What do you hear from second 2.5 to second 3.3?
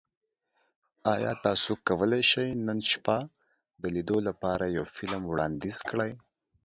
نن شپه